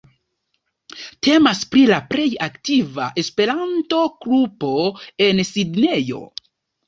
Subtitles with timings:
[1.25, 4.71] Temas pri la plej aktiva Esperanto-grupo
[5.27, 6.23] en Sidnejo.